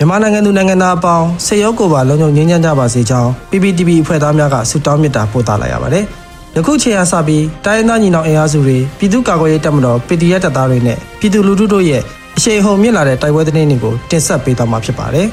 [0.00, 6.04] မြန်မာနိုင်ငံသူနိုင်ငံသားအပေါင်းစေရုပ်ကိုပါလုံခြုံငြိမ်းချမ်းကြပါစေကြောင်း PPTV အဖွဲ့သားများကဆုတောင်းမေတ္တာပို့သလိုက်ရပါတယ်။
[6.56, 12.02] ယခုချိန်အားစပြီးတိုင်းရင်းသားညီနောင်အင်အားစုတွေပြည်သူ့ကာကွယ်ရေးတပ်မတော် PDF တပ်သားတွေနဲ့ပြည်သူလူထုတို့ရဲ့
[12.36, 15.26] အရှိန်ဟုန်မြင့်လာတဲ့တိုက်ပွဲသတင်းတွေကိုတင်ဆက်ပေးသွားမှာဖြစ်ပါတယ်။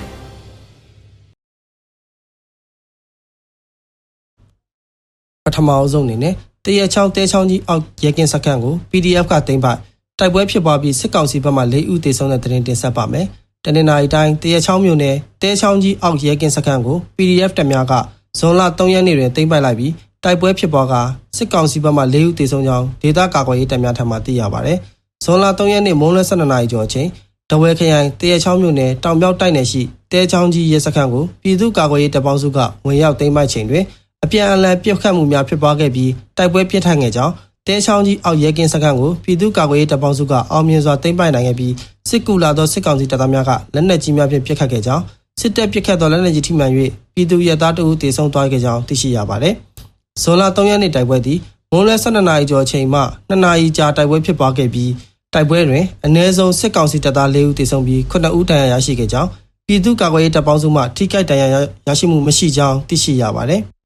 [5.45, 6.33] ပထမအဆုံးအနေနဲ့
[6.65, 9.77] တရက်ချောင်းတဲချောင်းကြီးအောက်ရဲကင်းစခန်းကို PDF ကတင်ပို့
[10.19, 13.27] တိုက်ပွဲဖြစ်ပွားပြီးစစ်ကောင်စီဘက်မှ၄ဦးသေဆုံးတဲ့သတင်းတင်ဆက်ပါမယ်။
[13.65, 17.93] တနင်္လာရီတိုင်းတရက်ချောင်းမြို့နယ်တဲချောင်းကြီးအောက်ရဲကင်းစခန်းကို PDF တပ်များက
[18.39, 19.93] ဇွန်လ3ရက်နေ့တွင်တင်ပို့လိုက်ပြီး
[20.23, 20.93] တိုက်ပွဲဖြစ်ပွားက
[21.37, 24.73] စစ်ကောင်စီဘက်မှ၄ဦးသေဆုံးကြောင်းဒေသကာကွယ်ရေးတပ်များထံမှသိရပါဗျ။
[25.23, 27.07] ဇွန်လ3ရက်နေ့မွန်းလွဲ12နာရီကျော်အချိန်
[27.51, 29.81] တဝဲခရိုင်တရက်ချောင်းမြို့နယ်တောင်ပြောက်တိုက်နယ်ရှိ
[30.11, 33.83] တဲချောင်းကြီးရဲစခန်းကိုပြည်သူ့ကာကွယ်ရေးတပ်ပေါင်းစုကဝင်ရောက်သိမ်းပိုက်ချိန်တွင်
[34.23, 37.33] အပြန်အလှန်ပြစ်ခတ်မှုများဖြစ်ပွားခဲ့ပြီးတိုက်ပွဲပြင်းထန်ခဲ့ကြောင်း
[37.67, 41.73] တဲချောင်းကြီးအောက်ရဲကင်းစခန်းကိုပြည်သူ့ကာကွယ်ရေးတပ်ပေါင်းစုကအောင်မြင်စွာသိမ်းပိုက်နိုင်ခဲ့ပြီး
[42.09, 45.03] စစ်ကူလာသောစစ်ကောင်စီတပ်သားများကလက်နက်ကြီးများဖြင့်ပစ်ခတ်ခဲ့ကြောင်း
[45.41, 46.71] စစ်တပ်ပစ်ခတ်သောလက်နက်ကြီးထိမှန်၍
[47.15, 49.53] ပြည်သူရဲသားတအုပ်တေဆုံးသွားခဲ့ကြောင်းသိရှိရပါတယ်။
[50.21, 51.39] ဇွန်လ3ရက်နေ့တိုက်ပွဲသည်
[51.71, 54.91] မွန်းလွဲ12နာရီကျော်အချိန်မှ2နာရီကြာတိုက်ပွဲဖြစ်ပွားခဲ့ပြီး
[55.33, 59.29] တိုက်ပွဲတွင်အ ਨੇ ဆုံးစစ်ကောင်စီတပ်သား4ဦးတေဆုံးပြီး9ဦးဒဏ်ရာရရှိခဲ့ကြောင်း
[59.67, 61.47] ပြည်သူ့ကာကွယ်ရေးတပ်ပေါင်းစုမှထိခိုက်ဒဏ်ရာ
[61.87, 63.61] ရရှိမှုမရှိကြောင်းသိရှိရပါတယ်။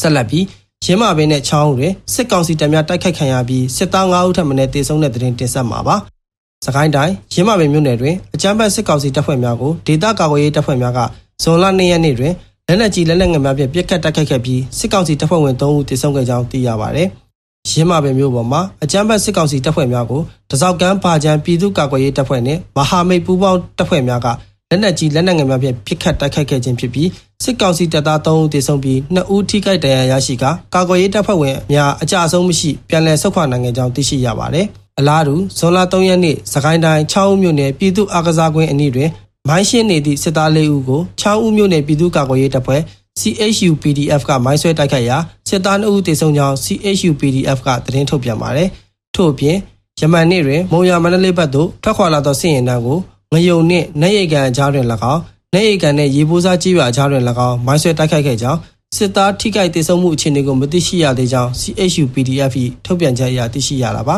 [0.00, 0.44] ဆက်လက်ပြီး
[0.84, 5.96] ရင်းမာပင်နဲ့ချောင်းဦးတွင်စစ်ကောင်စီတပ်များတိုက်ခိုက်ခံရပြီးစစ်သား9ဦးထပ်မံတေဆုံးတဲ့တဲ့တင်တင်ဆက်မှာပါ။
[6.66, 11.00] စကိုင်းတိုင်းရင်းမာပင်မြို့နယ်တွင်အကြမ်းဖက်စစ်ကောင်စီတပ်ဖွဲ့များကိုဒေသကာကွယ်ရေးတပ်ဖွဲ့များက
[11.42, 12.32] ဇွန်လ2ရက်နေ့တွင်
[12.66, 17.02] လက်နက်ကြီးလက်နက်ငယ်များဖြင့်ပစ်ခတ်တိုက်ခိုက်ခဲ့ပြီးစစ်ကောင်စီတပ်ဖွဲ့ဝင်3ဦးတေဆုံးခဲ့ကြောင်းသိရပါဗျ။
[17.70, 24.26] ရင်းမာပင်မြို့ပေါ်မှာအကြမ်းဖက်စစ်ကောင်စီတပ်ဖွဲ့များကိုတစောက်ကမ်းပါချံပြည်သူ့ကာကွယ်ရေးတပ်ဖွဲ့နှင့်မဟာမိတ်ပူးပေါင်းတပ်ဖွဲ့များက
[24.70, 27.08] လက်နက်ကြီးလက်နက်ငယ်များဖြင့်ပစ်ခတ်တိုက်ခိုက်ခဲ့ခြင်းဖြစ်ပြီး
[27.44, 34.66] စစ်ကောင်စီတပ်သား3ဦးသေဆုံးပြီး2ဦးထိခိုက်ဒဏ်ရာရရှိကာကာကွယ်ရေးတပ်ဖွဲ့ဝင်များအကြအဆုံးမရှိပြန်လည်ဆုတ်ခွာနိုင်ခဲ့ကြောင်းသိရှိရပါတယ်။
[34.98, 39.10] အလားတူဇွန်လ3ရက်နေ့စကိုင်းတိုင်း6ဦးမြို့နယ်ပြည်သူ့အာကစားကွင်းအနီးတွင်
[39.48, 42.82] မိုင်းရှင်းနေသည့်စစ်သား၄ဦးကို6ဦးမြို့နယ်ပြည်သူ့ကာကွယ်ရေးတပ်ဖွဲ့
[43.20, 45.16] CHU PDF ကမိုင်းဆွဲတိုက်ခိုက်ရာ
[45.48, 48.68] စစ်သား2ဦးသေဆုံးကြောင်း CHU PDF ကသတင်းထုတ်ပြန်ပါတယ်။
[49.14, 49.56] ထို့အပြင်
[50.00, 52.98] ယမန်နေ့တွင်မုံရမန္တလေးဘက်သို့ထွက်ခွာလာသောစစ်ရင်တန်းကို
[53.32, 55.20] ငယုံနှင့်နှဲ့ရိတ်ကန်အကြားတွင်၎င်း
[55.54, 58.58] နှဲ့ရိတ်ကန်နှင့်ရေပိုးစားကြီးရွာအကြားတွင်၎င်းမိုင်းဆွဲတိုက်ခိုက်ခဲ့ကြောင်း
[58.96, 62.52] စစ်သားထိခိုက်ဒေဆုံးမှုအခြေအနေကိုမသိရှိရသေးကြောင်း CHU PDF
[62.84, 64.16] ၏ထုတ်ပြန်ချက်အရသိရှိရတာပါ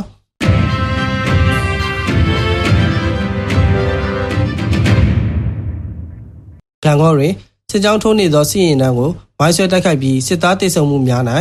[6.84, 7.32] ကံကောတွင်
[7.71, 11.22] စစ်ကြောင်းထိုးနေသောစစ်ရင်တန်းကိုမိုင်းဆွဲတိုက်ခိုက်ပြီးစစ်သားတေဆုံမှုများ၌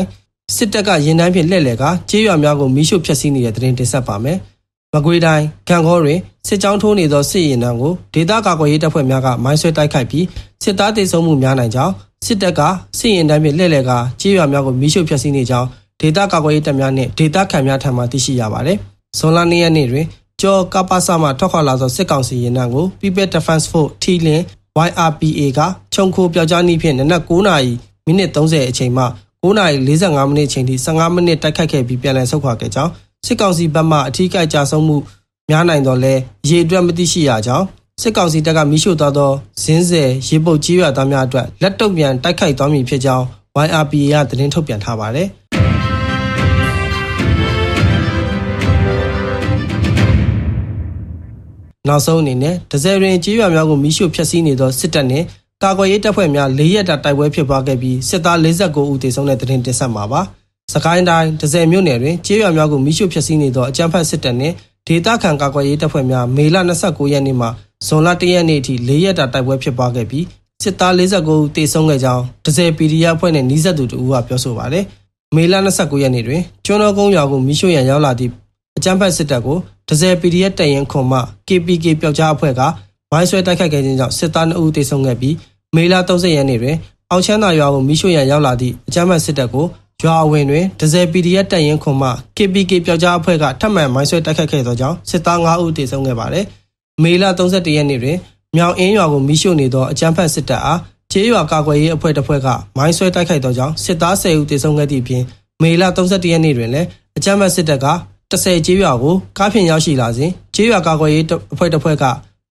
[0.56, 4.40] စစ်တပ်ကရင်တန်းဖြင့်လှည့်လည်ကကြေးရွာများကိုမိရှုဖျက်ဆီးနေတဲ့တဲ့တင်တင်ဆက်ပါမယ်။
[4.96, 10.26] မကွေးတိုင်းကံကောတွင်စစ်ကြောင်းထိုးနေသောစစ်ရင်တန်းကိုဒေသကာကွယ်ရေးတပ်ဖွဲ့များကမိုင်းဆွဲတိုက်ခိုက်ပြီး
[10.64, 11.94] စစ်သားတေဆုံမှုများနိုင်ကြောင်း
[12.26, 12.62] စစ်တပ်က
[13.00, 13.92] စစ်ရင်တန်းဖြင့်လှည့်လည်က
[14.22, 15.68] ကြေးရွာများကိုမိရှုဖျက်ဆီးနေကြောင်း
[16.02, 18.78] ဒေသကာကွယ်ရေးတပ်များနှင့်ဒေသခံများထံမှသိရှိရပါတယ်။
[19.18, 20.06] ဇွန်လ2ရက်နေ့တွင်
[20.42, 24.44] ကျော်ကပ္ပစမှထွက်ခွာလာသောစစ်ကောင်စီရင်တန်းကို People Defense Force ထီလင်း
[24.88, 25.60] YRPA က
[25.94, 27.74] ခြုံခိုပြောက်ကြားနည်းဖြင့်နနက်9နာရီ
[28.06, 29.04] မိနစ်30အချိန်မှ
[29.44, 32.92] 9နာရီ45မိနစ်အချိန်ထိ15မိနစ်တိုက်ခိုက်ခဲ့ပြီးပြန်လည်ဆုတ်ခွာခဲ့ကြောင်း
[33.26, 34.98] စစ်ကောင်စီဘက်မှအထူးကိကြဆုံးမှု
[35.50, 36.14] များနိုင်တော့လဲ
[36.50, 37.66] ရေအတွက်မသိရှိရကြောင်း
[38.02, 39.32] စစ်ကောင်စီတပ်ကမိရှို့သွားသော
[39.64, 43.26] ဇင်းဆယ်ရေပုတ်ကြီးရွာသားများအတွက်လက်တုပ်ပြန်တိုက်ခိုက်သွားမည်ဖြစ်ကြောင်း
[43.66, 45.28] YRPA ကသတင်းထုတ်ပြန်ထားပါတယ်
[51.88, 55.26] နောက်ဆုံးအနေနဲ့ဒဇယ်ရင်ကြေးရွာများကိုမိရှို့ဖျက်ဆီးနေသောစစ်တပ်နှင့်
[55.64, 60.22] ကာကွယ်ရေးတပ်ဖွဲ့များ၄ရက်တာတိုက်ပွဲဖြစ်ပွားခဲ့ပြီးစစ်သား49ဦးသေဆုံးတဲ့တဲ့တင်ဆက်မှာပါ။
[60.72, 64.56] စကိုင်းတိုင်းဒဇယ်မြို့နယ်တွင်ကြေးရွာများကိုမိရှို့ဖျက်ဆီးနေသောအကြမ်းဖက်စစ်တပ်နှင့်
[64.88, 67.48] ဒေသခံကာကွယ်ရေးတပ်ဖွဲ့များမေလ29ရက်နေ့မှ
[67.88, 70.26] ဇွန်လ1ရက်နေ့အထိ၄ရက်တာတိုက်ပွဲဖြစ်ပွားခဲ့ပြီး
[70.64, 74.86] စစ်သား49ဦးသေဆုံးခဲ့ကြောင်းဒဇယ် PDF အဖွဲ့နဲ့နှီးဆက်သူတို့ကပြောဆိုပါတယ်။
[75.36, 78.32] မေလ29ရက်နေ့တွင်ကျွန်းတော်ကုန်းရွာကိုမိရှို့ရန်ရောက်လာသည့်
[78.78, 79.58] အကြမ်းဖက်စစ်တပ်ကို
[79.90, 82.62] ဒဇယ် PDF တရင်ခွန်မှ KPK ပျောက်ကြားအဖွဲ့က
[83.12, 85.36] မိုင်းဆွဲတိုက်ခိုက်ခဲ့ခြင်းကြောင့်စစ်သား2ဦးသေဆုံးခဲ့ပြီး
[85.76, 86.76] မေလ30ရက်နေ့တွင်
[87.12, 89.66] အောင်ချမ်းသာရွာကိုမိရှို့ရန်ရောက်လာသည့်အကြမ်းဖက်စစ်တပ်ကို
[90.02, 96.46] ရွာအဝင်တွင်ဒဇယ် PDF တရင်ခွန်မှ KPK ပျောက်ကြားအဖွဲ့ကထပ်မံမိုင်းဆွဲတိုက်ခိုက်ခဲ့သောကြောင့်စစ်သား9ဦးသေဆုံးခဲ့ပါသည်
[97.04, 98.18] မေလ31ရက်နေ့တွင်
[98.56, 100.80] မြောင်အင်းရွာကိုမိရှို့နေသောအကြမ်းဖက်စစ်တပ်အား
[101.12, 105.24] ကျေးရွာကာကွယ်ရေးအဖွဲ့တစ်ဖွဲ့ကမိုင်းဆွဲတိုက်ခိုက်သောကြောင့်စစ်သား10ဦးသေဆုံးခဲ့သည့်အပြင်
[105.62, 106.88] မေလ31ရက်နေ့တွင်လည်း
[107.18, 107.88] အကြမ်းဖက်စစ်တပ်က
[108.32, 112.04] 30ကျေးရွာကိုကားဖြင့်ရောက်ရှိလာစဉ်ကျေးရွာကာကွယ်ရေးအဖွဲ့တစ်ဖွဲ့က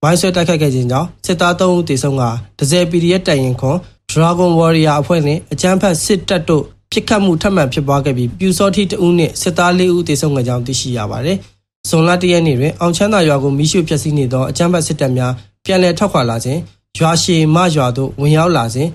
[0.03, 2.23] မိုင်းဆွဲတိုက်ခိုက်ခဲ့ခြင်းကြောင့်စစ်သား3ဦးသေဆုံးက
[2.59, 3.77] ဒဇယ် PDF တိုင်ရင်ခွန်
[4.11, 11.37] Dragon Warrior အဖွဲ့နှင့်အကြမ်းဖက်စစ်တပ်တို့ ပြစ်ခတ်မှုထပ်မံဖြစ်ပွားခဲ့ပြီးပြူစောတိတဦးနှင့်စစ်သား၄ဦးသေဆုံးခဲ့ကြောင်းသိရှိရပါတယ်။
[11.89, 15.33] ဇွန်လ၁ရက်နေ့တွင်အောင်ချမ်းသာရွာကိုမိရှုဖျက်ဆီးနေသောအကြမ်းဖက်စစ်တပ်များ
[15.65, 16.59] ပြန်လည်ထွက်ခွာလာခြင်း
[16.97, 18.87] ရွာရှည်မရွာသို့ဝင်ရောက်လာစဉ်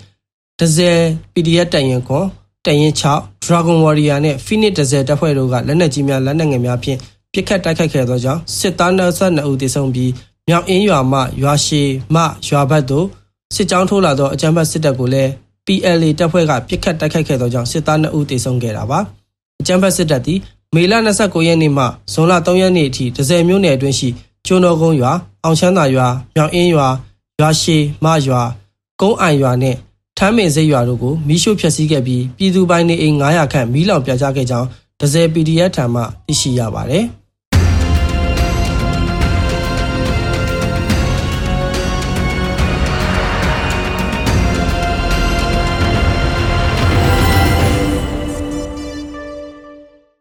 [0.60, 0.98] ဒဇယ်
[1.32, 2.26] PDF တိုင်ရင်ခွန်
[2.66, 6.98] တရင်6 Dragon Warrior နဲ့ Phoenix Desert တပ်ဖွဲ့တို့ကလက်နက်ကြီးများလက်နက်ငယ်များဖြင့်
[7.32, 10.12] ပြစ်ခတ်တိုက်ခိုက်ခဲ့သောကြောင့်စစ်သား22ဦးသေဆုံးပြီး
[10.48, 11.82] မြောက်အင်းရွာမှရွာရှိ
[12.14, 13.06] မှရွာဘက်သို့
[13.54, 15.30] စစ်ကြောင်းထိုးလာသောအကြမ်းဖက်စစ်တပ်ကိုလည်း
[15.66, 19.00] PLA တပ်ဖွဲ့ကပြစ်ခတ်တိုက်ခိုက်ခဲ့သောကြောင့်စစ်သား2ဦးသေဆုံးခဲ့တာပါ
[19.60, 20.38] အကြမ်းဖက်စစ်တပ်သည်
[20.74, 24.08] မေလ29ရက်နေ့မှဇွန်လ3ရက်နေ့အထိဒဇယ်မြို့နယ်အတွင်းရှိ
[24.46, 25.12] ကျွန်းတော်ကုန်းရွာ
[25.44, 26.88] အောင်ချမ်းသာရွာမြောက်အင်းရွာ
[27.40, 28.42] ရွာရှိမှရွာ
[29.00, 29.78] ကုန်းအိုင်ရွာနှင့်
[30.18, 34.68] ထမ်းပင်စိတ်ရွာတို့ကိုမိရှို့ဖျက်ဆီးခဲ့ပြီးပြည်သူပိုင်နေအိမ်900ခန့်မီးလောင်ပြာကျခဲ့ကြောင်း
[35.00, 37.04] ဒဇယ် PDF ထံမှသိရှိရပါတယ်။